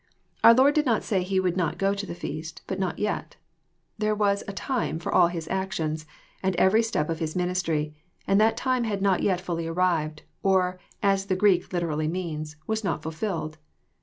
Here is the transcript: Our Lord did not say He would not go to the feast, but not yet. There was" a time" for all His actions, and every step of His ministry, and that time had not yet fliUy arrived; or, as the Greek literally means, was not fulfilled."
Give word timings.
Our 0.43 0.55
Lord 0.55 0.73
did 0.73 0.87
not 0.87 1.03
say 1.03 1.21
He 1.21 1.39
would 1.39 1.55
not 1.55 1.77
go 1.77 1.93
to 1.93 2.05
the 2.07 2.15
feast, 2.15 2.63
but 2.65 2.79
not 2.79 2.97
yet. 2.97 3.35
There 3.99 4.15
was" 4.15 4.43
a 4.47 4.51
time" 4.51 4.97
for 4.99 5.13
all 5.13 5.27
His 5.27 5.47
actions, 5.49 6.07
and 6.41 6.55
every 6.55 6.81
step 6.81 7.07
of 7.07 7.19
His 7.19 7.35
ministry, 7.35 7.93
and 8.25 8.41
that 8.41 8.57
time 8.57 8.85
had 8.85 9.03
not 9.03 9.21
yet 9.21 9.43
fliUy 9.45 9.69
arrived; 9.69 10.23
or, 10.41 10.79
as 11.03 11.27
the 11.27 11.35
Greek 11.35 11.71
literally 11.71 12.07
means, 12.07 12.55
was 12.65 12.83
not 12.83 13.03
fulfilled." 13.03 13.59